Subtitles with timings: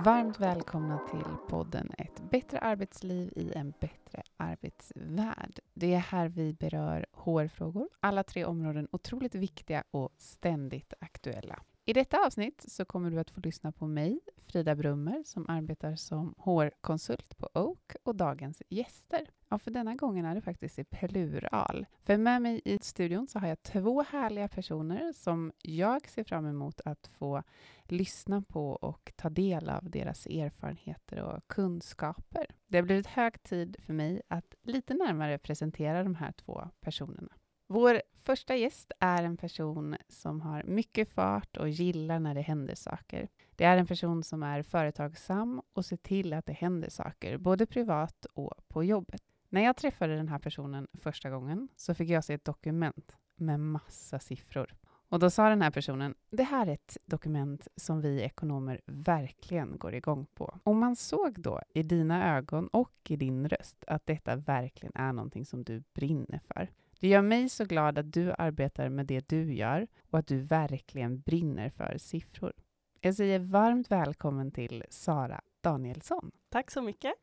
[0.00, 5.58] Varmt välkomna till podden Ett bättre arbetsliv i en bättre arbetsvärld.
[5.74, 11.62] Det är här vi berör HR-frågor, alla tre områden otroligt viktiga och ständigt aktuella.
[11.84, 15.96] I detta avsnitt så kommer du att få lyssna på mig, Frida Brummer, som arbetar
[15.96, 19.26] som HR-konsult på Oak och dagens gäster.
[19.52, 21.86] Ja, för denna gången är det faktiskt i plural.
[22.02, 26.46] För med mig i studion så har jag två härliga personer som jag ser fram
[26.46, 27.42] emot att få
[27.84, 32.46] lyssna på och ta del av deras erfarenheter och kunskaper.
[32.66, 37.32] Det har blivit hög tid för mig att lite närmare presentera de här två personerna.
[37.66, 42.74] Vår första gäst är en person som har mycket fart och gillar när det händer
[42.74, 43.28] saker.
[43.56, 47.66] Det är en person som är företagsam och ser till att det händer saker, både
[47.66, 49.21] privat och på jobbet.
[49.52, 53.60] När jag träffade den här personen första gången så fick jag se ett dokument med
[53.60, 54.74] massa siffror.
[54.84, 59.78] Och då sa den här personen, det här är ett dokument som vi ekonomer verkligen
[59.78, 60.58] går igång på.
[60.64, 65.12] Och man såg då i dina ögon och i din röst att detta verkligen är
[65.12, 66.68] någonting som du brinner för.
[67.00, 70.38] Det gör mig så glad att du arbetar med det du gör och att du
[70.38, 72.52] verkligen brinner för siffror.
[73.00, 76.30] Jag säger varmt välkommen till Sara Danielsson.
[76.48, 77.14] Tack så mycket.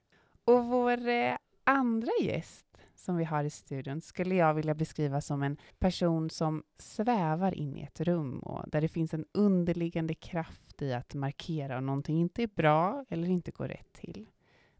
[0.46, 1.36] Och vår eh,
[1.70, 6.64] andra gäst som vi har i studion skulle jag vilja beskriva som en person som
[6.78, 11.78] svävar in i ett rum och där det finns en underliggande kraft i att markera
[11.78, 14.30] om någonting inte är bra eller inte går rätt till.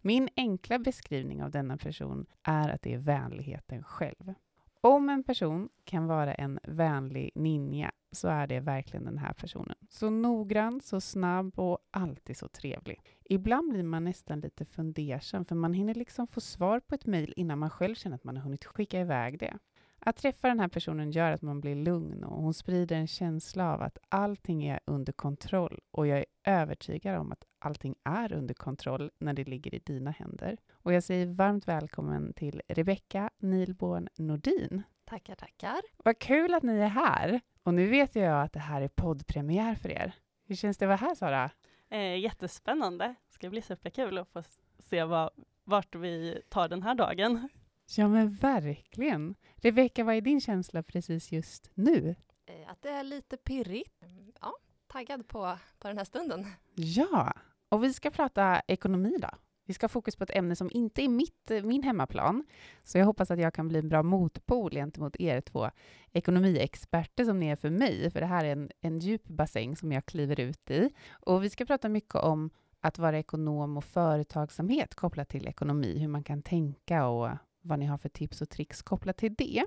[0.02, 4.34] Min enkla beskrivning av denna person är att det är vänligheten själv.
[4.82, 9.76] Om en person kan vara en vänlig ninja så är det verkligen den här personen.
[9.90, 13.02] Så noggrann, så snabb och alltid så trevlig.
[13.32, 17.34] Ibland blir man nästan lite fundersam för man hinner liksom få svar på ett mejl
[17.36, 19.58] innan man själv känner att man har hunnit skicka iväg det.
[20.00, 23.74] Att träffa den här personen gör att man blir lugn och hon sprider en känsla
[23.74, 28.54] av att allting är under kontroll och jag är övertygad om att allting är under
[28.54, 30.58] kontroll när det ligger i dina händer.
[30.72, 34.84] Och jag säger varmt välkommen till Rebecka Nilborn Nordin.
[35.06, 35.82] Tackar, tackar.
[35.98, 37.42] Vad kul att ni är här.
[37.64, 40.14] Och nu vet jag att det här är poddpremiär för er.
[40.46, 41.52] Hur känns det att vara här, Sara?
[41.90, 43.16] Eh, jättespännande.
[43.28, 44.44] Det ska bli superkul att få
[44.80, 45.30] se vad,
[45.64, 47.50] vart vi tar den här dagen.
[47.98, 49.36] Ja, men verkligen.
[49.56, 52.16] Rebecka, vad är din känsla precis just nu?
[52.46, 54.04] Eh, att det är lite pirrigt.
[54.42, 54.54] Ja,
[54.88, 56.46] taggad på, på den här stunden.
[56.76, 57.34] Ja,
[57.70, 59.30] och vi ska prata ekonomi då.
[59.70, 62.44] Vi ska ha fokus på ett ämne som inte är mitt, eh, min hemmaplan,
[62.84, 65.70] så jag hoppas att jag kan bli en bra motpol gentemot er två
[66.12, 69.92] ekonomiexperter som ni är för mig, för det här är en, en djup bassäng som
[69.92, 70.90] jag kliver ut i.
[71.10, 72.50] Och vi ska prata mycket om
[72.82, 77.30] att vara ekonom och företagsamhet kopplat till ekonomi, hur man kan tänka och
[77.62, 79.66] vad ni har för tips och tricks kopplat till det.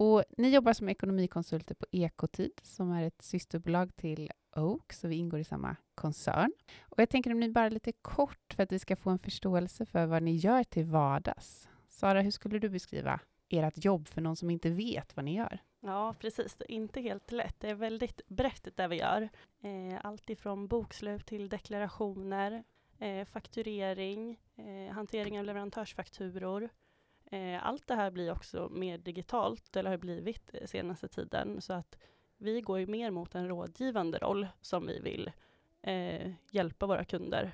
[0.00, 5.16] Och ni jobbar som ekonomikonsulter på Ekotid, som är ett systerbolag till Oak, så vi
[5.16, 6.52] ingår i samma koncern.
[6.80, 9.86] Och jag tänker om ni bara lite kort för att vi ska få en förståelse
[9.86, 11.68] för vad ni gör till vardags.
[11.88, 15.58] Sara, hur skulle du beskriva ert jobb för någon som inte vet vad ni gör?
[15.80, 16.56] Ja, precis.
[16.56, 17.60] Det är inte helt lätt.
[17.60, 19.28] Det är väldigt brett det vi gör.
[19.60, 22.64] Eh, allt ifrån bokslut till deklarationer,
[22.98, 26.68] eh, fakturering, eh, hantering av leverantörsfakturor.
[27.30, 31.98] Eh, allt det här blir också mer digitalt, eller har blivit senaste tiden, så att
[32.36, 35.32] vi går ju mer mot en rådgivande roll som vi vill
[35.82, 37.52] eh, hjälpa våra kunder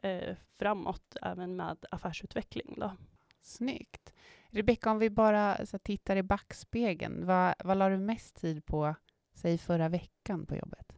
[0.00, 2.74] eh, framåt, även med affärsutveckling.
[2.76, 2.96] Då.
[3.40, 4.12] Snyggt.
[4.48, 8.94] Rebecka, om vi bara så, tittar i backspegeln, vad, vad la du mest tid på,
[9.34, 10.92] säg förra veckan på jobbet?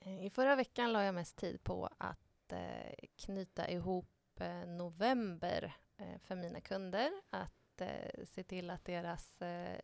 [0.00, 5.76] Eh, I förra veckan la jag mest tid på att eh, knyta ihop eh, november
[5.96, 9.80] eh, för mina kunder, att eh, se till att deras eh,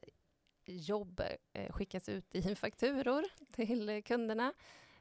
[0.65, 1.21] jobb
[1.53, 4.53] eh, skickas ut i fakturor till kunderna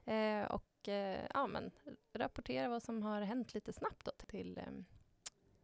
[0.05, 1.71] eh, och eh, ja, men,
[2.13, 4.59] rapportera vad som har hänt lite snabbt då till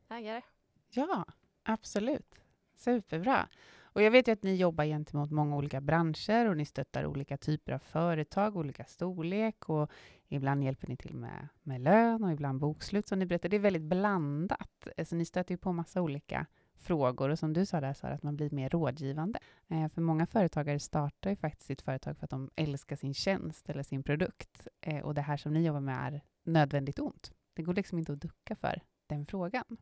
[0.09, 0.41] ägare.
[0.89, 1.25] Ja,
[1.63, 2.35] absolut.
[2.75, 3.49] Superbra.
[3.93, 7.37] Och jag vet ju att ni jobbar gentemot många olika branscher och ni stöttar olika
[7.37, 9.91] typer av företag, olika storlek och
[10.27, 13.49] ibland hjälper ni till med, med lön och ibland bokslut som ni berättar.
[13.49, 16.45] Det är väldigt blandat, så ni stöter ju på massa olika
[16.79, 19.39] frågor och som du sa där, Sara, att man blir mer rådgivande.
[19.67, 23.69] Eh, för många företagare startar ju faktiskt sitt företag för att de älskar sin tjänst
[23.69, 27.31] eller sin produkt eh, och det här som ni jobbar med är nödvändigt ont.
[27.53, 29.77] Det går liksom inte att ducka för den frågan.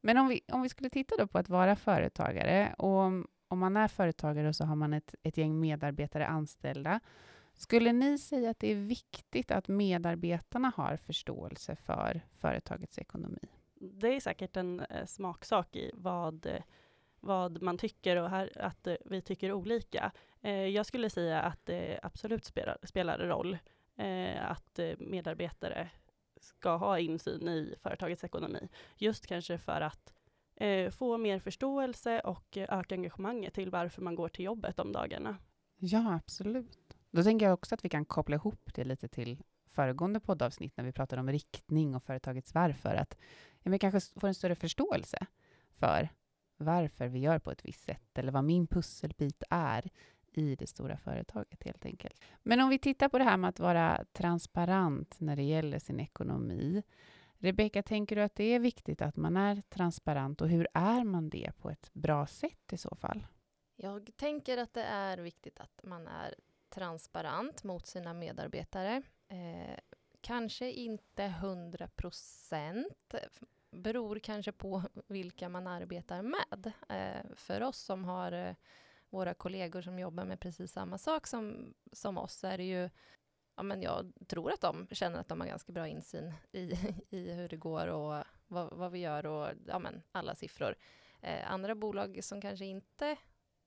[0.00, 3.58] Men om vi, om vi skulle titta då på att vara företagare och om, om
[3.58, 7.00] man är företagare och så har man ett, ett gäng medarbetare anställda
[7.54, 13.48] skulle ni säga att det är viktigt att medarbetarna har förståelse för företagets ekonomi?
[13.82, 16.62] Det är säkert en eh, smaksak i vad, eh,
[17.20, 20.12] vad man tycker och här, att eh, vi tycker olika.
[20.40, 23.58] Eh, jag skulle säga att det absolut spelar, spelar roll
[23.96, 25.90] eh, att eh, medarbetare
[26.40, 28.68] ska ha insyn i företagets ekonomi.
[28.96, 30.14] Just kanske för att
[30.56, 34.92] eh, få mer förståelse och eh, öka engagemanget till varför man går till jobbet de
[34.92, 35.36] dagarna.
[35.78, 36.96] Ja, absolut.
[37.10, 40.84] Då tänker jag också att vi kan koppla ihop det lite till föregående poddavsnitt när
[40.84, 42.94] vi pratade om riktning och företagets varför.
[42.94, 43.16] Att
[43.62, 45.26] ja, vi kanske får en större förståelse
[45.78, 46.08] för
[46.56, 49.90] varför vi gör på ett visst sätt eller vad min pusselbit är
[50.32, 52.20] i det stora företaget helt enkelt.
[52.42, 56.00] Men om vi tittar på det här med att vara transparent när det gäller sin
[56.00, 56.82] ekonomi.
[57.38, 61.30] Rebecka, tänker du att det är viktigt att man är transparent och hur är man
[61.30, 63.26] det på ett bra sätt i så fall?
[63.76, 66.34] Jag tänker att det är viktigt att man är
[66.68, 69.02] transparent mot sina medarbetare.
[69.28, 69.78] Eh,
[70.22, 73.14] kanske inte 100 procent,
[73.70, 76.72] beror kanske på vilka man arbetar med.
[76.88, 78.54] Eh, för oss som har eh,
[79.10, 82.90] våra kollegor som jobbar med precis samma sak som, som oss, så är det ju
[83.56, 86.72] Ja, men jag tror att de känner att de har ganska bra insyn i,
[87.10, 90.74] i hur det går och vad, vad vi gör och ja, men alla siffror.
[91.20, 93.16] Eh, andra bolag som kanske inte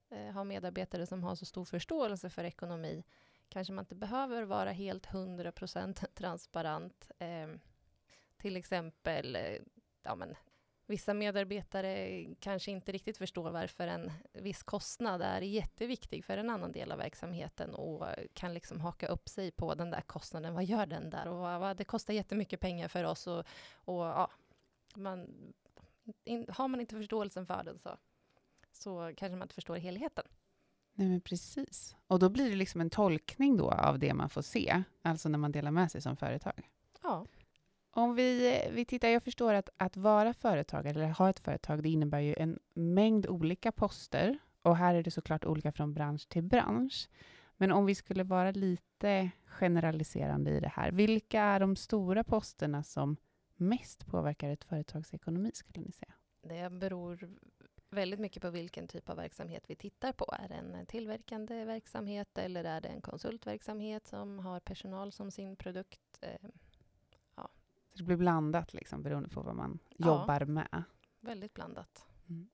[0.10, 3.04] eh, har medarbetare som har så stor förståelse för ekonomi
[3.50, 7.12] kanske man inte behöver vara helt 100% transparent.
[7.19, 7.47] Eh,
[8.38, 9.57] till exempel, eh,
[10.03, 10.36] ja, men,
[10.88, 16.71] vissa medarbetare kanske inte riktigt förstår varför en viss kostnad är jätteviktig för en annan
[16.71, 20.53] del av verksamheten och kan liksom haka upp sig på den där kostnaden.
[20.53, 21.27] Vad gör den där?
[21.27, 24.31] Och vad, vad, det kostar jättemycket pengar för oss och, och ja,
[24.95, 25.53] man,
[26.24, 27.98] in, har man inte förståelsen för den så,
[28.71, 30.25] så kanske man inte förstår helheten.
[30.95, 31.95] Nej, men precis.
[32.07, 35.38] Och då blir det liksom en tolkning då av det man får se, alltså när
[35.38, 36.69] man delar med sig som företag.
[37.03, 37.25] Ja.
[37.92, 41.89] Om vi, vi tittar, jag förstår att att vara företagare eller ha ett företag, det
[41.89, 44.38] innebär ju en mängd olika poster.
[44.62, 47.09] Och här är det såklart olika från bransch till bransch.
[47.57, 52.83] Men om vi skulle vara lite generaliserande i det här, vilka är de stora posterna
[52.83, 53.18] som
[53.56, 56.13] mest påverkar ett företags ekonomi, skulle ni säga?
[56.41, 57.30] Det beror
[57.90, 60.26] väldigt mycket på vilken typ av verksamhet vi tittar på.
[60.40, 65.56] Är det en tillverkande verksamhet eller är det en konsultverksamhet som har personal som sin
[65.56, 66.20] produkt?
[66.22, 66.50] Eh,
[67.36, 67.50] ja.
[67.94, 70.84] Så det blir blandat liksom, beroende på vad man ja, jobbar med?
[71.20, 72.06] Väldigt blandat.
[72.30, 72.50] Mm.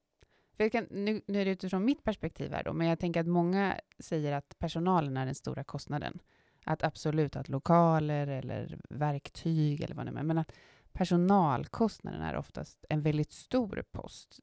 [0.71, 3.79] Kan, nu, nu är det utifrån mitt perspektiv här då, men jag tänker att många
[3.99, 6.19] säger att personalen är den stora kostnaden.
[6.65, 10.51] Att absolut att lokaler eller verktyg eller vad det är, men att
[10.91, 14.39] personalkostnaden är oftast en väldigt stor post.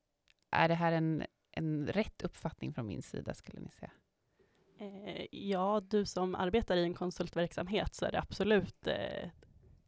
[0.51, 3.91] Är det här en, en rätt uppfattning från min sida, skulle ni säga?
[4.79, 9.31] Eh, ja, du som arbetar i en konsultverksamhet så är det absolut, eh,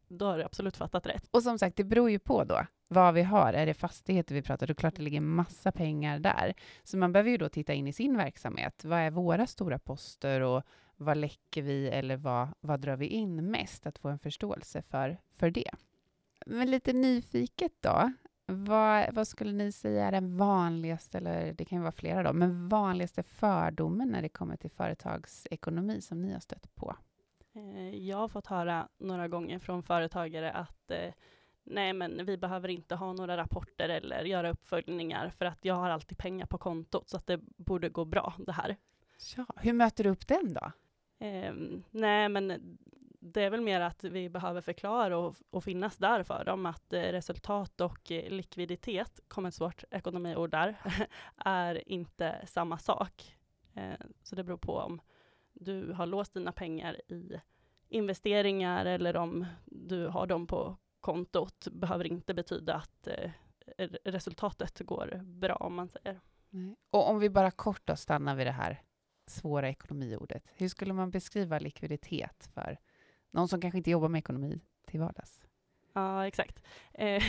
[0.07, 1.27] då har du absolut fattat rätt.
[1.31, 3.53] Och som sagt, det beror ju på då vad vi har.
[3.53, 6.53] Är det fastigheter vi pratar, då klart det ligger massa pengar där.
[6.83, 8.85] Så man behöver ju då titta in i sin verksamhet.
[8.85, 10.63] Vad är våra stora poster och
[10.95, 13.85] vad läcker vi eller vad, vad drar vi in mest?
[13.85, 15.71] Att få en förståelse för, för det.
[16.45, 18.13] Men lite nyfiket då.
[18.51, 22.33] Vad, vad, skulle ni säga är den vanligaste, eller det kan ju vara flera då,
[22.33, 26.95] men vanligaste fördomen när det kommer till företagsekonomi som ni har stött på?
[27.55, 31.13] Eh, jag har fått höra några gånger från företagare att eh,
[31.63, 35.89] nej, men vi behöver inte ha några rapporter eller göra uppföljningar för att jag har
[35.89, 38.77] alltid pengar på kontot så att det borde gå bra det här.
[39.35, 40.71] Ja, hur möter du upp den då?
[41.25, 41.53] Eh,
[41.91, 42.77] nej, men
[43.23, 46.93] det är väl mer att vi behöver förklara och, och finnas där för dem, att
[46.93, 50.75] eh, resultat och eh, likviditet, kom ett svårt ekonomiord där,
[51.37, 53.35] är inte samma sak.
[53.73, 55.01] Eh, så det beror på om
[55.53, 57.41] du har låst dina pengar i
[57.89, 63.07] investeringar eller om du har dem på kontot, behöver inte betyda att
[64.03, 66.19] resultatet går bra, om man säger.
[66.49, 66.75] Nej.
[66.89, 68.81] Och om vi bara kort då stannar vid det här
[69.27, 70.53] svåra ekonomiordet.
[70.55, 72.77] Hur skulle man beskriva likviditet för
[73.31, 75.43] någon som kanske inte jobbar med ekonomi till vardags.
[75.93, 76.63] Ja, exakt.
[76.93, 77.23] Eh,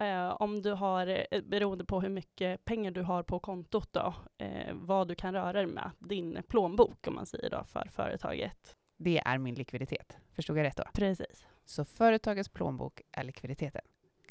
[0.00, 4.14] eh, om du har, eh, beroende på hur mycket pengar du har på kontot då,
[4.38, 8.76] eh, vad du kan röra dig med, din plånbok om man säger då, för företaget.
[8.96, 10.18] Det är min likviditet.
[10.32, 10.84] Förstod jag rätt då?
[10.92, 11.46] Precis.
[11.64, 13.82] Så företagets plånbok är likviditeten.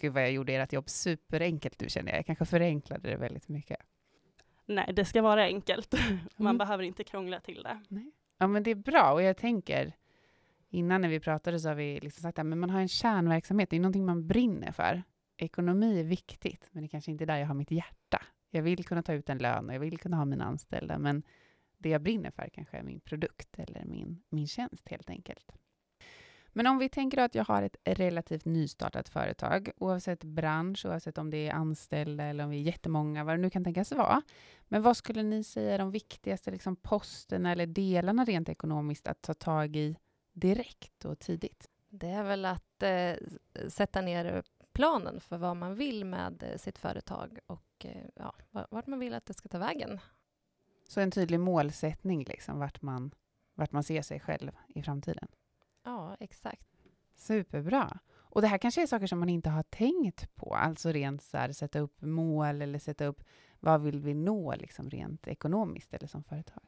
[0.02, 2.20] Gud vad jag gjorde ert jobb superenkelt nu känner jag.
[2.20, 3.80] Jag kanske förenklade det väldigt mycket.
[4.66, 5.94] Nej, det ska vara enkelt.
[6.36, 6.58] Man mm.
[6.58, 7.84] behöver inte krångla till det.
[7.88, 8.12] Nej.
[8.38, 9.94] Ja, men det är bra och jag tänker
[10.70, 13.76] innan när vi pratade så har vi liksom sagt att man har en kärnverksamhet, det
[13.76, 15.04] är någonting man brinner för.
[15.38, 18.22] Ekonomi är viktigt, men det kanske inte är där jag har mitt hjärta.
[18.50, 21.24] Jag vill kunna ta ut en lön och jag vill kunna ha mina anställda, men
[21.78, 25.52] det jag brinner för kanske är min produkt eller min, min tjänst helt enkelt.
[26.58, 31.30] Men om vi tänker att jag har ett relativt nystartat företag, oavsett bransch, oavsett om
[31.30, 34.22] det är anställda eller om vi är jättemånga, vad det nu kan tänkas vara.
[34.68, 39.22] Men vad skulle ni säga är de viktigaste liksom, posterna eller delarna rent ekonomiskt att
[39.22, 39.98] ta tag i
[40.40, 41.70] direkt och tidigt?
[41.90, 43.16] Det är väl att eh,
[43.70, 48.36] sätta ner planen för vad man vill med eh, sitt företag och eh, ja,
[48.70, 50.00] vart man vill att det ska ta vägen.
[50.88, 53.12] Så en tydlig målsättning, liksom, vart, man,
[53.54, 55.28] vart man ser sig själv i framtiden?
[55.84, 56.68] Ja, exakt.
[57.16, 58.00] Superbra.
[58.16, 61.38] Och det här kanske är saker som man inte har tänkt på, alltså rent så
[61.38, 63.24] här, sätta upp mål eller sätta upp
[63.60, 66.64] vad vill vi nå liksom rent ekonomiskt eller som företag?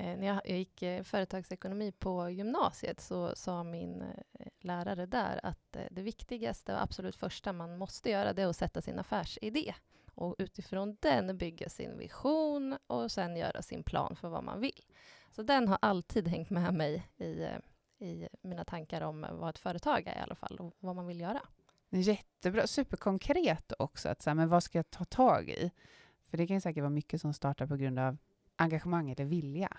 [0.00, 5.76] Eh, när jag gick eh, företagsekonomi på gymnasiet så sa min eh, lärare där att
[5.90, 9.74] det viktigaste och absolut första man måste göra det är att sätta sin affärsidé
[10.14, 14.84] och utifrån den bygga sin vision och sen göra sin plan för vad man vill.
[15.30, 17.46] Så den har alltid hängt med mig i,
[17.98, 21.20] i mina tankar om vad ett företag är i alla fall och vad man vill
[21.20, 21.40] göra.
[21.90, 24.08] Jättebra, superkonkret också.
[24.08, 25.70] Att så här, men vad ska jag ta tag i?
[26.22, 28.16] För det kan ju säkert vara mycket som startar på grund av
[28.56, 29.76] engagemang eller vilja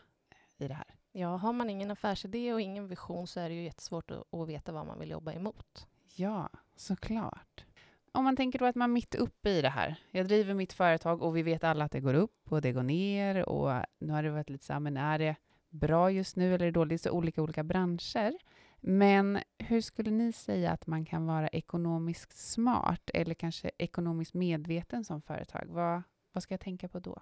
[0.61, 0.95] i det här.
[1.11, 4.49] Ja, har man ingen affärsidé och ingen vision så är det ju jättesvårt att, att
[4.49, 5.87] veta vad man vill jobba emot.
[6.15, 7.65] Ja, såklart.
[8.11, 9.95] Om man tänker då att man är mitt uppe i det här.
[10.11, 12.83] Jag driver mitt företag och vi vet alla att det går upp och det går
[12.83, 15.35] ner och nu har det varit lite så här, men är det
[15.69, 17.01] bra just nu eller är det dåligt?
[17.01, 18.33] Så olika, olika branscher.
[18.79, 25.03] Men hur skulle ni säga att man kan vara ekonomiskt smart eller kanske ekonomiskt medveten
[25.03, 25.65] som företag?
[25.67, 26.01] Vad,
[26.31, 27.21] vad ska jag tänka på då?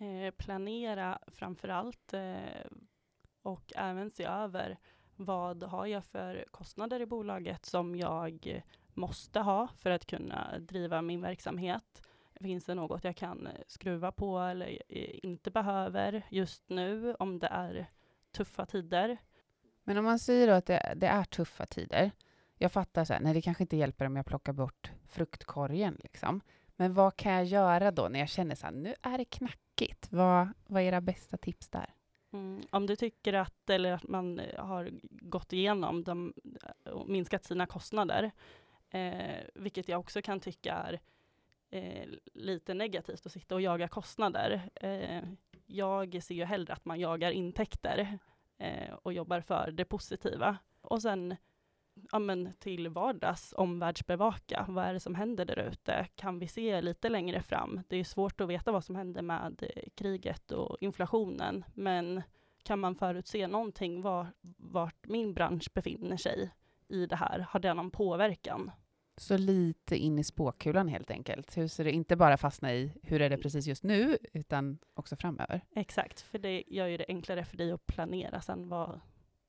[0.00, 2.66] Eh, planera framför allt eh,
[3.42, 4.78] och även se över
[5.16, 8.62] vad har jag för kostnader i bolaget som jag
[8.94, 12.02] måste ha för att kunna driva min verksamhet.
[12.40, 17.38] Finns det något jag kan eh, skruva på eller eh, inte behöver just nu om
[17.38, 17.86] det är
[18.32, 19.18] tuffa tider?
[19.84, 22.10] Men om man säger då att det, det är tuffa tider.
[22.58, 26.40] Jag fattar så här, nej det kanske inte hjälper om jag plockar bort fruktkorgen liksom.
[26.76, 29.24] Men vad kan jag göra då när jag känner så här, nu är det
[29.80, 30.08] tråkigt.
[30.10, 31.94] Vad, vad är era bästa tips där?
[32.32, 37.08] Mm, om du tycker att, eller att man eh, har gått igenom de, eh, och
[37.08, 38.30] minskat sina kostnader,
[38.90, 41.00] eh, vilket jag också kan tycka är
[41.70, 44.70] eh, lite negativt att sitta och jaga kostnader.
[44.74, 45.22] Eh,
[45.66, 48.18] jag ser ju hellre att man jagar intäkter
[48.58, 50.58] eh, och jobbar för det positiva.
[50.82, 51.36] Och sen
[52.12, 54.66] ja, men till vardags omvärldsbevaka.
[54.68, 56.06] Vad är det som händer där ute?
[56.14, 57.80] Kan vi se lite längre fram?
[57.88, 62.22] Det är svårt att veta vad som händer med eh, kriget och inflationen, men
[62.62, 66.50] kan man förutse någonting var, vart min bransch befinner sig
[66.88, 67.46] i det här?
[67.50, 68.70] Har det någon påverkan?
[69.16, 71.56] Så lite in i spåkulan helt enkelt.
[71.56, 75.16] Hur ser det inte bara fastna i hur är det precis just nu, utan också
[75.16, 75.60] framöver?
[75.74, 79.00] Exakt, för det gör ju det enklare för dig att planera sen vad,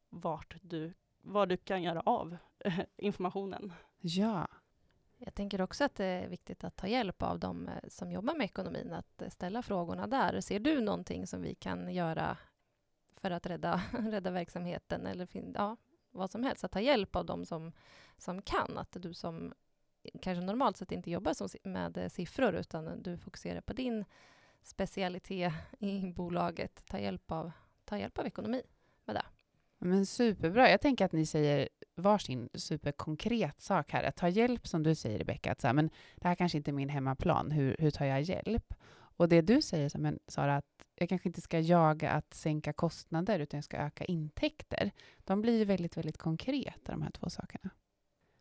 [0.10, 2.38] vart du vad du kan göra av
[2.98, 3.74] informationen.
[4.00, 4.48] Ja.
[5.18, 8.36] Jag tänker också att det är viktigt att ta hjälp av de eh, som jobbar
[8.36, 10.42] med ekonomin, att eh, ställa frågorna där.
[10.42, 12.38] Ser du någonting som vi kan göra
[13.16, 15.78] för att rädda, rädda verksamheten eller ja,
[16.12, 16.64] vad som helst?
[16.64, 17.72] Att ta hjälp av de som,
[18.18, 18.78] som kan.
[18.78, 19.54] Att du som
[20.22, 24.06] kanske normalt sett inte jobbar som, med eh, siffror utan du fokuserar på din
[24.64, 26.86] specialitet i bolaget.
[26.86, 27.52] Ta hjälp av,
[27.86, 28.62] ta hjälp av ekonomi
[29.06, 29.26] med det.
[29.84, 30.70] Men superbra.
[30.70, 34.04] Jag tänker att ni säger varsin superkonkret sak här.
[34.04, 36.72] Att ta hjälp, som du säger Rebecka, att så här, men det här kanske inte
[36.72, 37.52] är min hemmaplan.
[37.52, 38.74] Hur, hur tar jag hjälp?
[38.94, 42.74] Och det du säger, så, men Sara, att jag kanske inte ska jaga att sänka
[42.74, 44.92] kostnader, utan jag ska öka intäkter.
[45.18, 47.70] De blir ju väldigt, väldigt konkreta, de här två sakerna.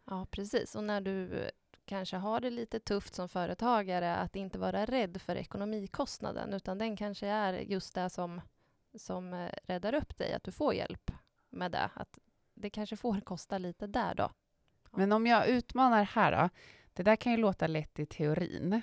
[0.04, 0.74] Ja, precis.
[0.74, 1.50] Och när du
[1.84, 6.96] kanske har det lite tufft som företagare, att inte vara rädd för ekonomikostnaden, utan den
[6.96, 8.40] kanske är just det som,
[8.98, 11.10] som eh, räddar upp dig, att du får hjälp
[11.50, 11.90] med det.
[11.94, 12.18] Att
[12.54, 14.30] det kanske får kosta lite där då.
[14.90, 16.48] Men om jag utmanar här då.
[16.92, 18.82] Det där kan ju låta lätt i teorin.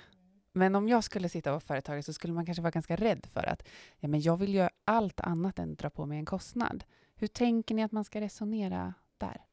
[0.52, 3.26] Men om jag skulle sitta och vara företagare så skulle man kanske vara ganska rädd
[3.26, 6.84] för att ja, men jag vill göra allt annat än dra på mig en kostnad.
[7.14, 9.44] Hur tänker ni att man ska resonera där?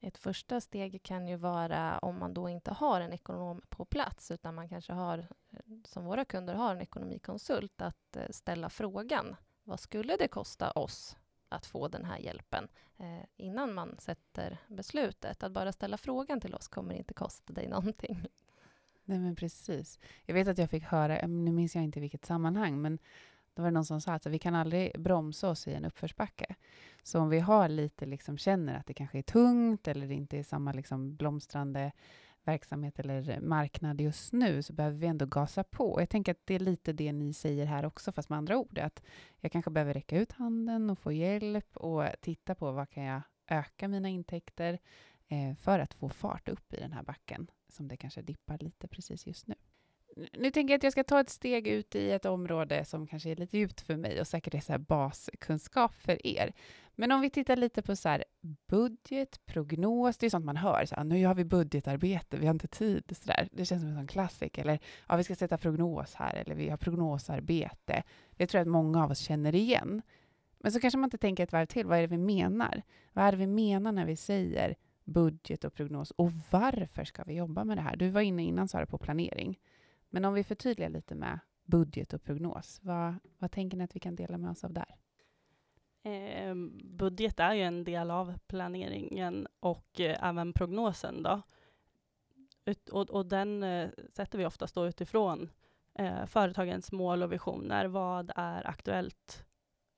[0.00, 4.30] Ett första steg kan ju vara om man då inte har en ekonom på plats
[4.30, 5.26] utan man kanske har,
[5.84, 9.36] som våra kunder har, en ekonomikonsult att eh, ställa frågan.
[9.64, 11.16] Vad skulle det kosta oss
[11.48, 15.42] att få den här hjälpen eh, innan man sätter beslutet.
[15.42, 18.28] Att bara ställa frågan till oss kommer inte kosta dig någonting.
[19.04, 19.98] Nej, men precis.
[20.24, 22.98] Jag vet att jag fick höra, eh, nu minns jag inte vilket sammanhang, men
[23.54, 26.54] då var det någon som sa att vi kan aldrig bromsa oss i en uppförsbacke.
[27.02, 30.38] Så om vi har lite, liksom, känner att det kanske är tungt eller det inte
[30.38, 31.92] är samma liksom, blomstrande
[32.46, 36.00] verksamhet eller marknad just nu så behöver vi ändå gasa på.
[36.00, 38.78] Jag tänker att det är lite det ni säger här också, fast med andra ord.
[38.78, 39.02] Att
[39.40, 43.22] jag kanske behöver räcka ut handen och få hjälp och titta på vad kan jag
[43.48, 44.78] öka mina intäkter
[45.28, 48.88] eh, för att få fart upp i den här backen som det kanske dippar lite
[48.88, 49.54] precis just nu.
[50.32, 53.30] Nu tänker jag att jag ska ta ett steg ut i ett område som kanske
[53.30, 56.52] är lite djupt för mig och säkert är så baskunskap för er.
[56.98, 58.18] Men om vi tittar lite på så
[58.68, 60.84] budget, prognos, det är sånt man hör.
[60.84, 63.16] Så, här, nu har vi budgetarbete, vi har inte tid.
[63.16, 63.48] Så där.
[63.52, 64.62] Det känns som en sån klassiker.
[64.62, 68.02] Eller ja, vi ska sätta prognos här, eller vi har prognosarbete.
[68.36, 70.02] Det tror jag att många av oss känner igen.
[70.58, 71.86] Men så kanske man inte tänker ett varv till.
[71.86, 72.82] Vad är det vi menar?
[73.12, 74.74] Vad är det vi menar när vi säger
[75.04, 76.10] budget och prognos?
[76.10, 77.96] Och varför ska vi jobba med det här?
[77.96, 79.58] Du var inne innan, Sara, på planering.
[80.10, 84.00] Men om vi förtydligar lite med budget och prognos, vad, vad tänker ni att vi
[84.00, 84.96] kan dela med oss av där?
[86.06, 91.22] Eh, budget är ju en del av planeringen och eh, även prognosen.
[91.22, 91.42] Då.
[92.64, 95.50] Ut, och, och, den eh, sätter vi oftast då utifrån
[95.94, 97.86] eh, företagens mål och visioner.
[97.86, 99.44] Vad är aktuellt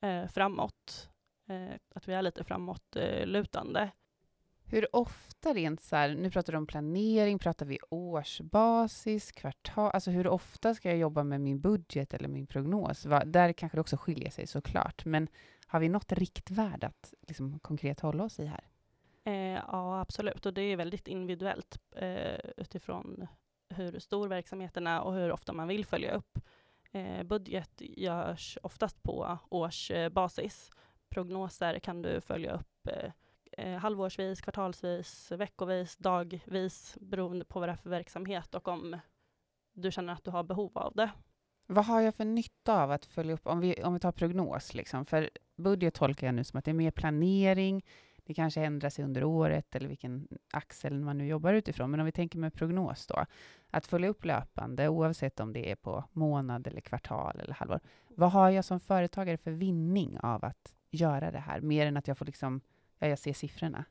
[0.01, 1.11] eh, framåt?
[1.49, 3.91] Eh, att vi är lite framåtlutande.
[4.71, 10.11] Hur ofta rent så här, nu pratar du om planering, pratar vi årsbasis, kvartal, alltså
[10.11, 13.07] hur ofta ska jag jobba med min budget eller min prognos?
[13.07, 15.29] Va, där kanske det också skiljer sig såklart, men
[15.67, 18.65] har vi något riktvärde att liksom, konkret hålla oss i här?
[19.25, 23.27] Eh, ja, absolut, och det är väldigt individuellt eh, utifrån
[23.69, 26.39] hur stor verksamheten är och hur ofta man vill följa upp.
[26.93, 30.71] Eh, budget görs oftast på årsbasis.
[31.09, 33.13] Prognoser kan du följa upp eh,
[33.59, 38.97] eh, halvårsvis, kvartalsvis, veckovis, dagvis beroende på vad det är för verksamhet och om
[39.73, 41.11] du känner att du har behov av det.
[41.67, 44.75] Vad har jag för nytta av att följa upp, om vi, om vi tar prognos,
[44.75, 47.85] liksom, för budget tolkar jag nu som att det är mer planering,
[48.25, 51.91] det kanske ändrar sig under året eller vilken axel man nu jobbar utifrån.
[51.91, 53.27] Men om vi tänker med prognos då,
[53.71, 57.81] att följa upp löpande oavsett om det är på månad eller kvartal eller halvår.
[58.09, 62.09] Vad har jag som företagare för vinning av att göra det här, mer än att
[62.09, 62.61] jag får liksom
[62.99, 63.85] ja, jag ser siffrorna.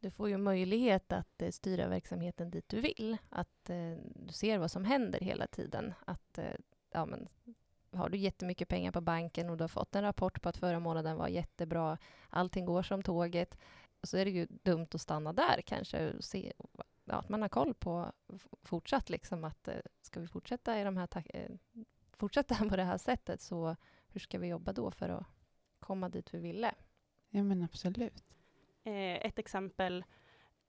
[0.00, 3.16] Du får ju möjlighet att eh, styra verksamheten dit du vill.
[3.28, 5.94] Att eh, du ser vad som händer hela tiden.
[6.04, 6.54] Att, eh,
[6.90, 7.28] ja, men,
[7.92, 10.80] har du jättemycket pengar på banken och du har fått en rapport på att förra
[10.80, 13.58] månaden var jättebra, allting går som tåget,
[14.02, 16.52] så är det ju dumt att stanna där kanske och se
[17.04, 18.12] ja, att man har koll på
[18.62, 21.50] fortsatt liksom att eh, ska vi fortsätta i de här eh,
[22.10, 23.76] fortsätta på det här sättet så
[24.08, 25.26] hur ska vi jobba då för att
[25.80, 26.74] komma dit vi ville?
[27.34, 28.24] Ja, men absolut.
[28.84, 30.04] Eh, ett exempel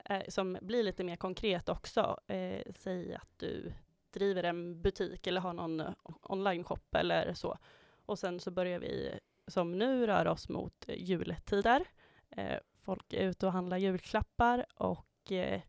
[0.04, 2.20] eh, som blir lite mer konkret också.
[2.26, 3.72] Eh, säg att du
[4.10, 7.58] driver en butik eller har någon eh, online-shop eller så.
[8.06, 11.84] Och sen så börjar vi, som nu, röra oss mot jultider.
[12.30, 15.60] Eh, folk är ute och handlar julklappar och eh,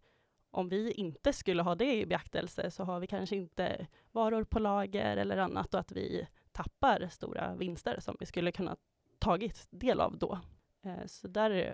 [0.52, 4.60] om vi inte skulle ha det i beaktelse så har vi kanske inte varor på
[4.60, 8.78] lager eller annat och att vi tappar stora vinster som vi skulle kunna
[9.20, 10.40] tagit del av då.
[10.86, 11.74] Eh, så där är det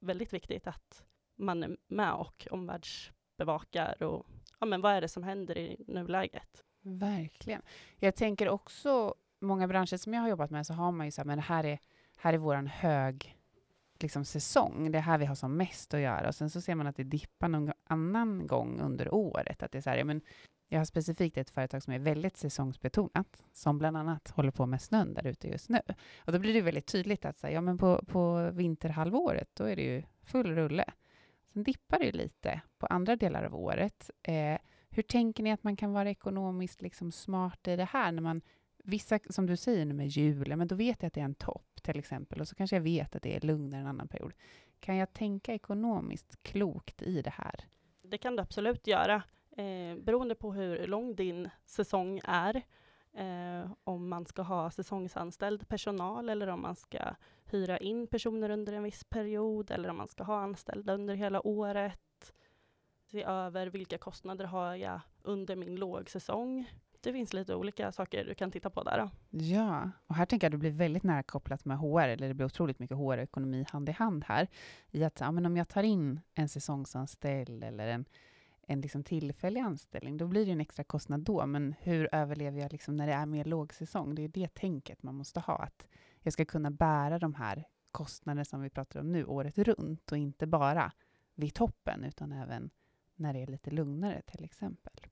[0.00, 1.04] väldigt viktigt att
[1.36, 4.26] man är med och omvärldsbevakar och
[4.60, 6.64] ja, men vad är det som händer i nuläget?
[6.82, 7.62] Verkligen.
[7.96, 11.20] Jag tänker också, många branscher som jag har jobbat med så har man ju så
[11.20, 11.78] här, men det här är,
[12.16, 13.36] här är våran hög
[14.02, 14.92] liksom säsong.
[14.92, 16.28] Det är här vi har som mest att göra.
[16.28, 19.62] Och sen så ser man att det dippar någon annan gång under året.
[19.62, 20.20] Att det är så här, ja, men
[20.72, 24.82] jag har specifikt ett företag som är väldigt säsongsbetonat, som bland annat håller på med
[24.82, 25.80] snön där ute just nu.
[26.18, 29.76] Och då blir det väldigt tydligt att säga, ja, men på, på vinterhalvåret, då är
[29.76, 30.84] det ju full rulle.
[31.52, 34.10] Sen dippar det lite på andra delar av året.
[34.22, 34.58] Eh,
[34.90, 38.12] hur tänker ni att man kan vara ekonomiskt liksom smart i det här?
[38.12, 38.42] När man,
[38.84, 41.34] vissa, som du säger nu med julen, men då vet jag att det är en
[41.34, 44.32] topp till exempel, och så kanske jag vet att det är lugnare en annan period.
[44.80, 47.64] Kan jag tänka ekonomiskt klokt i det här?
[48.02, 49.22] Det kan du absolut göra
[49.56, 52.62] eh, beroende på hur lång din säsong är,
[53.12, 56.98] eh, om man ska ha säsongsanställd personal eller om man ska
[57.44, 61.46] hyra in personer under en viss period eller om man ska ha anställda under hela
[61.46, 62.32] året.
[63.10, 66.70] Se över vilka kostnader har jag under min lågsäsong.
[67.02, 68.98] Det finns lite olika saker du kan titta på där.
[68.98, 69.38] Då.
[69.38, 72.34] Ja, och här tänker jag att det blir väldigt nära kopplat med HR, eller det
[72.34, 74.48] blir otroligt mycket HR och ekonomi hand i hand här.
[74.90, 78.04] I att ja, men om jag tar in en säsongsanställd eller en
[78.70, 81.46] en liksom tillfällig anställning, då blir det en extra kostnad då.
[81.46, 84.14] Men hur överlever jag liksom när det är mer lågsäsong?
[84.14, 85.88] Det är det tänket man måste ha, att
[86.20, 90.18] jag ska kunna bära de här kostnaderna som vi pratar om nu året runt och
[90.18, 90.92] inte bara
[91.34, 92.70] vid toppen, utan även
[93.14, 95.06] när det är lite lugnare till exempel.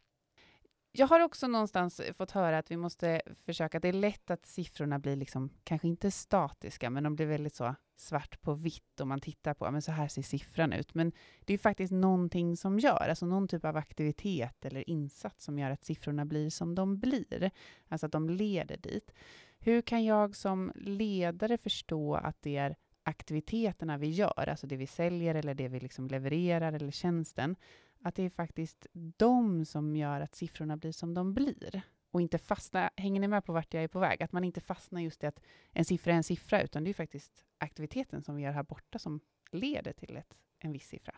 [0.93, 4.99] Jag har också någonstans fått höra att vi måste försöka, det är lätt att siffrorna
[4.99, 9.21] blir liksom, kanske inte statiska, men de blir väldigt så svart på vitt och man
[9.21, 10.95] tittar på, men så här ser siffran ut.
[10.95, 11.13] Men
[11.45, 15.71] det är faktiskt någonting som gör, alltså någon typ av aktivitet eller insats som gör
[15.71, 17.51] att siffrorna blir som de blir,
[17.89, 19.13] alltså att de leder dit.
[19.59, 24.87] Hur kan jag som ledare förstå att det är aktiviteterna vi gör, alltså det vi
[24.87, 27.57] säljer eller det vi liksom levererar eller tjänsten,
[28.03, 31.83] att det är faktiskt de som gör att siffrorna blir som de blir.
[32.11, 34.23] Och inte fastna, hänger ni med på vart jag är på väg?
[34.23, 35.41] Att man inte fastnar just i att
[35.73, 38.99] en siffra är en siffra, utan det är faktiskt aktiviteten som vi gör här borta
[38.99, 41.15] som leder till ett, en viss siffra.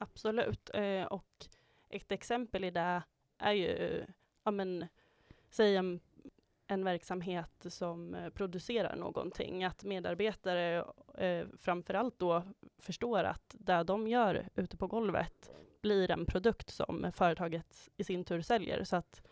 [0.00, 0.70] Absolut.
[0.74, 1.48] Eh, och
[1.88, 3.02] ett exempel i det
[3.38, 4.04] är ju,
[4.44, 4.86] ja men,
[5.50, 6.00] säg en,
[6.66, 12.42] en verksamhet som eh, producerar någonting, att medarbetare eh, framförallt då
[12.78, 18.24] förstår att det de gör ute på golvet blir en produkt som företaget i sin
[18.24, 19.22] tur säljer, så att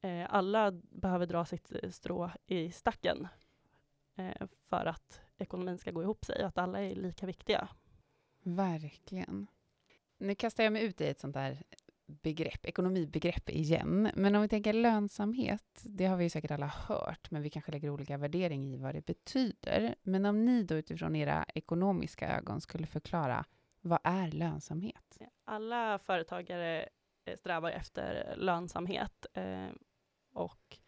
[0.00, 3.28] eh, alla behöver dra sitt eh, strå i stacken
[4.16, 7.68] eh, för att ekonomin ska gå ihop sig, och att alla är lika viktiga.
[8.42, 9.46] Verkligen.
[10.18, 11.62] Nu kastar jag mig ut i ett sånt där
[12.06, 14.10] begrepp, ekonomibegrepp igen.
[14.14, 17.90] Men om vi tänker lönsamhet, det har vi säkert alla hört, men vi kanske lägger
[17.90, 19.94] olika värdering i vad det betyder.
[20.02, 23.44] Men om ni då utifrån era ekonomiska ögon skulle förklara,
[23.84, 25.18] vad är lönsamhet?
[25.44, 26.88] Alla företagare
[27.24, 29.68] eh, strävar efter lönsamhet eh,
[30.32, 30.78] och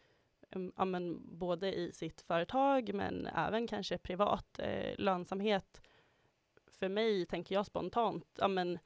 [0.50, 4.58] mm, ja, men både i sitt företag men även kanske privat.
[4.58, 5.80] Eh, lönsamhet
[6.66, 8.78] för mig tänker jag spontant, ja, men,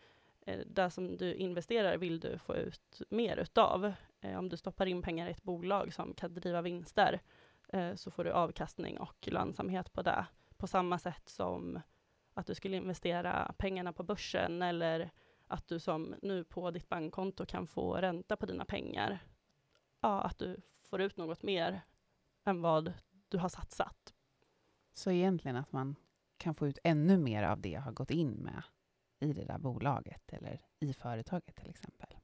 [0.47, 3.93] eh, det som du investerar vill du få ut mer utav.
[4.21, 7.21] Eh, om du stoppar in pengar i ett bolag som kan driva vinster
[7.69, 10.27] eh, så får du avkastning och lönsamhet på det.
[10.57, 11.81] På samma sätt som
[12.35, 15.11] att du skulle investera pengarna på börsen eller
[15.47, 19.19] att du som nu på ditt bankkonto kan få ränta på dina pengar.
[20.01, 21.81] Ja, att du får ut något mer
[22.45, 22.93] än vad
[23.29, 24.15] du har satsat.
[24.93, 25.97] Så egentligen att man
[26.37, 28.63] kan få ut ännu mer av det jag har gått in med
[29.19, 32.17] i det där bolaget eller i företaget till exempel.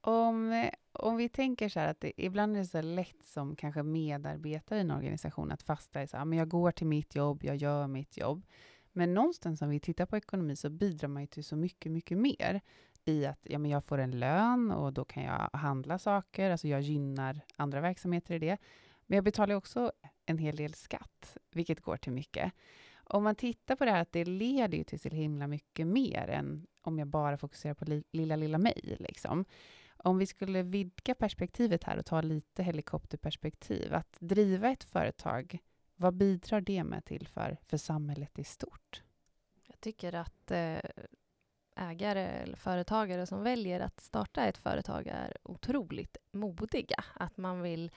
[0.00, 3.82] Om, om vi tänker så här att det, ibland är det så lätt som kanske
[3.82, 7.44] medarbetare i en organisation att fasta i så här, men jag går till mitt jobb,
[7.44, 8.46] jag gör mitt jobb.
[8.96, 12.18] Men någonstans om vi tittar på ekonomi så bidrar man ju till så mycket, mycket
[12.18, 12.60] mer
[13.04, 16.68] i att ja, men jag får en lön och då kan jag handla saker, alltså
[16.68, 18.56] jag gynnar andra verksamheter i det.
[19.06, 19.92] Men jag betalar också
[20.26, 22.52] en hel del skatt, vilket går till mycket.
[22.94, 26.28] Om man tittar på det här att det leder ju till så himla mycket mer
[26.28, 28.96] än om jag bara fokuserar på li lilla, lilla mig.
[29.00, 29.44] Liksom.
[29.96, 35.58] Om vi skulle vidga perspektivet här och ta lite helikopterperspektiv, att driva ett företag,
[35.96, 39.02] vad bidrar det med till för, för samhället i stort?
[39.66, 40.78] Jag tycker att eh,
[41.76, 47.04] ägare eller företagare som väljer att starta ett företag är otroligt modiga.
[47.14, 47.90] Att man vill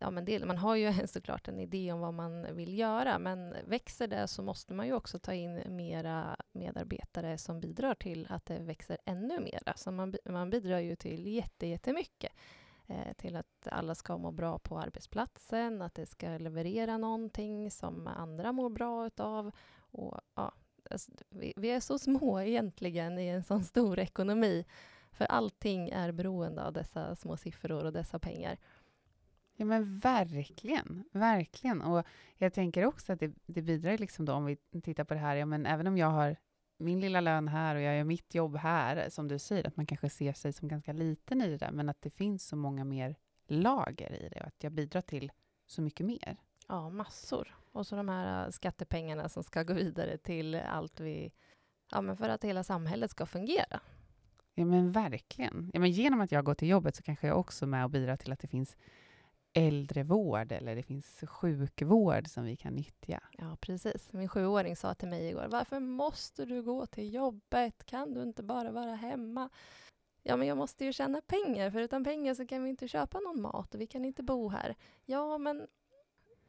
[0.00, 3.54] ja, men det, man har ju såklart en idé om vad man vill göra, men
[3.66, 8.46] växer det så måste man ju också ta in mera medarbetare som bidrar till att
[8.46, 9.72] det växer ännu mera.
[9.76, 12.32] Så man, man bidrar ju till jätte, jättemycket.
[12.88, 18.06] Eh, till att alla ska må bra på arbetsplatsen, att det ska leverera någonting som
[18.06, 19.50] andra mår bra utav.
[19.76, 20.52] Och, ja,
[20.90, 24.64] alltså, vi, vi är så små egentligen i en sån stor ekonomi,
[25.12, 28.58] för allting är beroende av dessa små siffror och dessa pengar.
[29.56, 31.04] Ja, men verkligen.
[31.12, 31.82] Verkligen.
[31.82, 35.20] Och jag tänker också att det, det bidrar liksom då, om vi tittar på det
[35.20, 36.36] här, ja, men även om jag har
[36.76, 39.86] min lilla lön här och jag gör mitt jobb här, som du säger, att man
[39.86, 42.84] kanske ser sig som ganska liten i det där, men att det finns så många
[42.84, 45.32] mer lager i det och att jag bidrar till
[45.66, 46.36] så mycket mer.
[46.68, 47.56] Ja, massor.
[47.72, 51.32] Och så de här äh, skattepengarna som ska gå vidare till allt vi...
[51.90, 53.80] Ja, men för att hela samhället ska fungera.
[54.54, 55.70] Ja, men verkligen.
[55.74, 57.90] Ja, men genom att jag går till jobbet så kanske jag också är med och
[57.90, 58.76] bidrar till att det finns
[59.56, 63.20] äldrevård eller det finns sjukvård som vi kan nyttja.
[63.32, 64.12] Ja, precis.
[64.12, 67.86] Min sjuåring sa till mig igår, varför måste du gå till jobbet?
[67.86, 69.48] Kan du inte bara vara hemma?
[70.22, 73.20] Ja, men jag måste ju tjäna pengar, för utan pengar så kan vi inte köpa
[73.20, 74.74] någon mat och vi kan inte bo här.
[75.04, 75.66] Ja, men,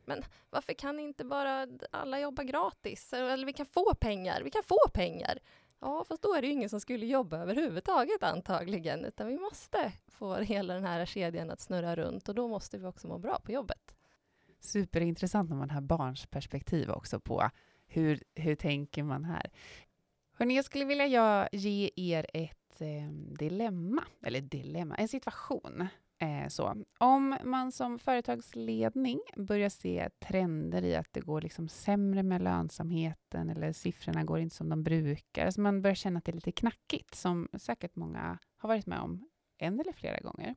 [0.06, 3.14] men varför kan inte bara alla jobba gratis?
[3.14, 5.40] Eller vi kan få pengar, vi kan få pengar.
[5.80, 9.92] Ja, fast då är det ju ingen som skulle jobba överhuvudtaget antagligen, utan vi måste
[10.08, 13.40] få hela den här kedjan att snurra runt och då måste vi också må bra
[13.40, 13.96] på jobbet.
[14.60, 17.50] Superintressant när man har barns perspektiv också på
[17.88, 19.52] hur, hur tänker man här.
[20.34, 25.88] Hörrni, jag skulle vilja ge er ett eh, dilemma, eller dilemma, en situation
[26.20, 26.76] Eh, så.
[26.98, 33.50] Om man som företagsledning börjar se trender i att det går liksom sämre med lönsamheten
[33.50, 36.52] eller siffrorna går inte som de brukar, alltså man börjar känna att det är lite
[36.52, 40.56] knackigt, som säkert många har varit med om en eller flera gånger.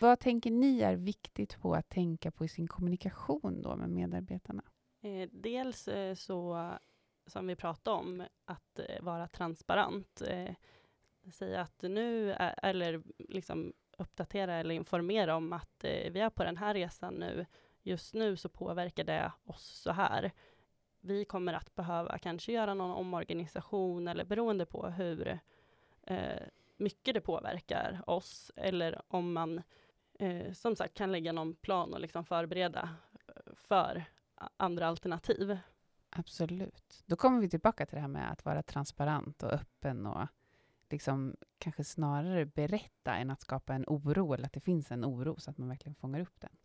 [0.00, 4.62] Vad tänker ni är viktigt på att tänka på i sin kommunikation då med medarbetarna?
[5.02, 6.70] Eh, dels eh, så,
[7.26, 10.22] som vi pratade om, att eh, vara transparent.
[10.28, 10.54] Eh,
[11.32, 16.56] säga att nu, eller liksom uppdatera eller informera om att eh, vi är på den
[16.56, 17.46] här resan nu.
[17.82, 20.32] Just nu så påverkar det oss så här.
[21.00, 25.38] Vi kommer att behöva kanske göra någon omorganisation eller beroende på hur
[26.02, 26.42] eh,
[26.76, 29.62] mycket det påverkar oss eller om man
[30.18, 32.88] eh, som sagt kan lägga någon plan och liksom förbereda
[33.28, 34.04] eh, för
[34.56, 35.58] andra alternativ.
[36.10, 37.02] Absolut.
[37.06, 40.26] Då kommer vi tillbaka till det här med att vara transparent och öppen och
[40.92, 45.36] liksom kanske snarare berätta än att skapa en oro eller att det finns en oro
[45.38, 46.56] så att man verkligen fångar upp den.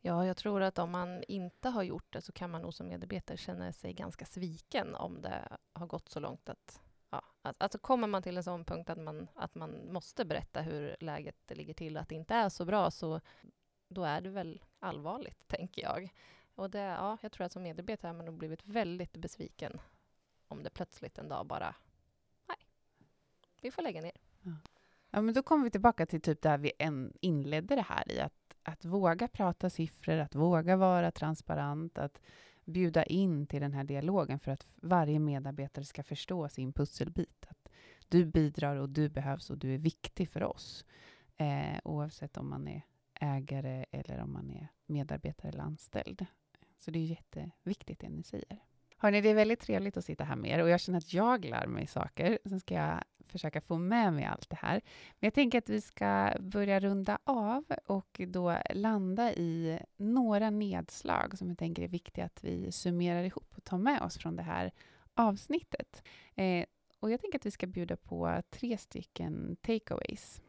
[0.00, 2.88] Ja, jag tror att om man inte har gjort det så kan man nog som
[2.88, 7.22] medarbetare känna sig ganska sviken om det har gått så långt att Ja,
[7.58, 11.36] alltså kommer man till en sån punkt att man, att man måste berätta hur läget
[11.48, 13.20] ligger till och att det inte är så bra, så
[13.88, 16.14] då är det väl allvarligt, tänker jag.
[16.54, 19.80] Och det, ja, jag tror att som medarbetare har man nog blivit väldigt besviken
[20.48, 21.74] om det plötsligt en dag bara,
[23.60, 24.12] vi får lägga ner.
[24.42, 24.52] Ja.
[25.10, 26.72] ja men då kommer vi tillbaka till typ där vi
[27.20, 32.20] inledde det här i, att, att våga prata siffror, att våga vara transparent, att
[32.64, 37.46] bjuda in till den här dialogen för att varje medarbetare ska förstå sin pusselbit.
[37.48, 37.68] Att
[38.08, 40.84] du bidrar och du behövs och du är viktig för oss.
[41.36, 42.82] Eh, oavsett om man är
[43.20, 46.26] ägare eller om man är medarbetare eller anställd.
[46.76, 48.58] Så det är jätteviktigt det ni säger.
[49.06, 51.44] Hörni, det är väldigt trevligt att sitta här med er och jag känner att jag
[51.44, 52.38] lär mig saker.
[52.44, 54.80] Sen ska jag försöka få med mig allt det här.
[55.18, 61.38] Men jag tänker att vi ska börja runda av och då landa i några nedslag
[61.38, 64.42] som jag tänker är viktiga att vi summerar ihop och tar med oss från det
[64.42, 64.72] här
[65.14, 66.02] avsnittet.
[66.34, 66.64] Eh,
[67.00, 70.40] och jag tänker att vi ska bjuda på tre stycken takeaways.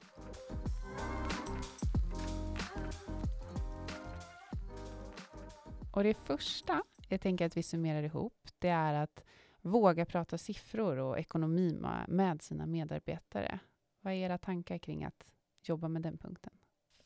[5.92, 9.24] Och det första jag tänker att vi summerar ihop, det är att
[9.62, 13.60] våga prata siffror och ekonomi med sina medarbetare.
[14.02, 16.54] Vad är era tankar kring att jobba med den punkten?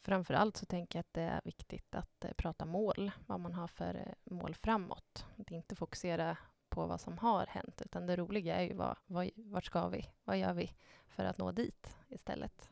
[0.03, 3.53] Framför allt så tänker jag att det är viktigt att eh, prata mål, vad man
[3.53, 5.25] har för eh, mål framåt.
[5.37, 6.37] Att inte fokusera
[6.69, 10.09] på vad som har hänt, utan det roliga är ju vad, vad, vart ska vi?
[10.23, 10.71] Vad gör vi
[11.07, 12.70] för att nå dit istället?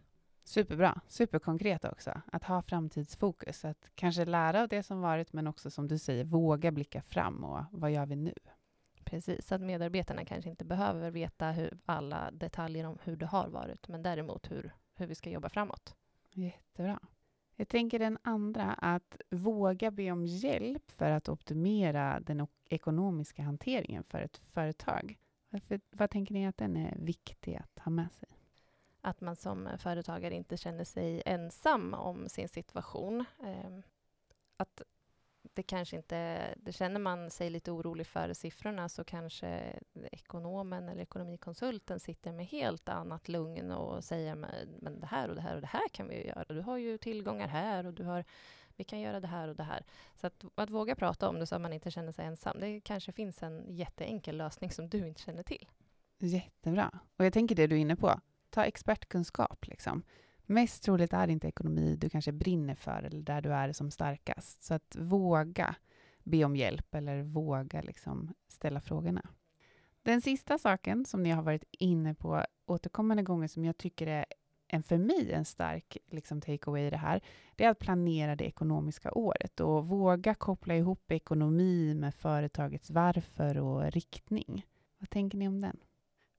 [0.49, 2.21] Superbra, superkonkret också.
[2.31, 6.23] Att ha framtidsfokus, att kanske lära av det som varit, men också som du säger,
[6.23, 8.33] våga blicka fram och vad gör vi nu?
[9.03, 13.87] Precis, att medarbetarna kanske inte behöver veta hur, alla detaljer om hur det har varit,
[13.87, 15.95] men däremot hur, hur vi ska jobba framåt.
[16.31, 16.99] Jättebra.
[17.55, 24.03] Jag tänker den andra, att våga be om hjälp för att optimera den ekonomiska hanteringen
[24.03, 25.17] för ett företag.
[25.49, 28.38] Varför, vad tänker ni att den är viktig att ha med sig?
[29.01, 33.25] Att man som företagare inte känner sig ensam om sin situation.
[33.43, 33.83] Ehm,
[34.57, 34.81] att
[35.53, 36.49] det kanske inte...
[36.57, 39.79] Det känner man sig lite orolig för siffrorna så kanske
[40.11, 45.41] ekonomen eller ekonomikonsulten sitter med helt annat lugn och säger men det här och det
[45.41, 46.45] här och det här kan vi ju göra.
[46.53, 48.25] Du har ju tillgångar här och du har
[48.75, 49.83] vi kan göra det här och det här.
[50.15, 52.59] Så att, att våga prata om det så att man inte känner sig ensam.
[52.59, 55.69] Det kanske finns en jätteenkel lösning som du inte känner till.
[56.19, 56.99] Jättebra.
[57.17, 59.67] Och jag tänker det du är inne på ta expertkunskap.
[59.67, 60.03] Liksom.
[60.45, 63.91] Mest troligt är det inte ekonomi du kanske brinner för eller där du är som
[63.91, 64.63] starkast.
[64.63, 65.75] Så att våga
[66.23, 69.29] be om hjälp eller våga liksom ställa frågorna.
[70.03, 74.25] Den sista saken som ni har varit inne på återkommande gånger som jag tycker är
[74.67, 77.21] en för mig en stark liksom, takeaway i det här,
[77.55, 83.57] det är att planera det ekonomiska året och våga koppla ihop ekonomi med företagets varför
[83.57, 84.65] och riktning.
[84.97, 85.77] Vad tänker ni om den?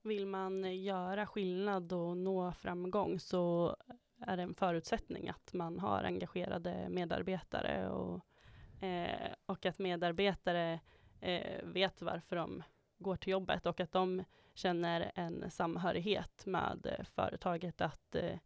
[0.02, 3.76] Vill man göra skillnad och nå framgång så
[4.20, 8.24] är det en förutsättning att man har engagerade medarbetare och,
[8.84, 10.80] eh, och att medarbetare
[11.20, 12.62] eh, vet varför de
[12.98, 18.38] går till jobbet och att de känner en samhörighet med företaget att eh,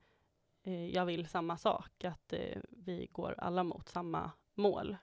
[0.62, 4.96] eh jag vill samma sak, att eh, vi går alla mot samma mål.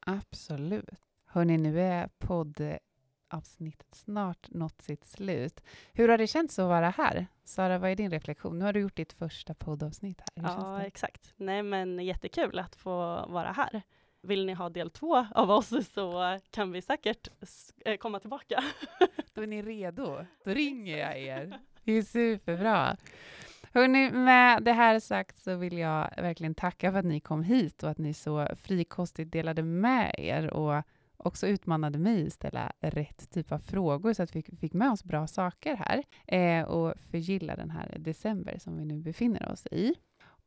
[0.00, 1.00] Absolut.
[1.24, 2.60] Hörni, nu är podd
[3.28, 5.60] avsnittet snart nått sitt slut.
[5.92, 7.26] Hur har det känts att vara här?
[7.44, 8.58] Sara, vad är din reflektion?
[8.58, 10.42] Nu har du gjort ditt första poddavsnitt här.
[10.42, 11.34] Hur ja, exakt.
[11.36, 13.82] Nej, men jättekul att få vara här.
[14.22, 17.28] Vill ni ha del två av oss så kan vi säkert
[17.84, 18.64] eh, komma tillbaka.
[19.34, 20.26] Då är ni redo.
[20.44, 21.60] Då ringer jag er.
[21.84, 22.96] Det är superbra.
[23.72, 27.82] Hörrni, med det här sagt så vill jag verkligen tacka för att ni kom hit
[27.82, 30.82] och att ni så frikostigt delade med er och
[31.16, 35.04] också utmanade mig att ställa rätt typ av frågor så att vi fick med oss
[35.04, 39.94] bra saker här eh, och förgylla den här december som vi nu befinner oss i.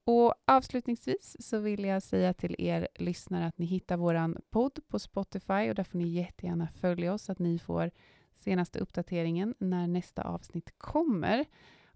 [0.04, 5.00] Och avslutningsvis så vill jag säga till er lyssnare att ni hittar vår podd på
[5.00, 7.92] Spotify och där får ni jättegärna följa oss så att ni får
[8.36, 11.46] senaste uppdateringen när nästa avsnitt kommer.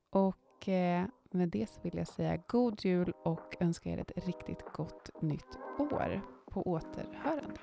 [0.09, 4.63] Och eh, med det så vill jag säga god jul och önska er ett riktigt
[4.73, 6.21] gott nytt år.
[6.51, 7.59] På återhörande.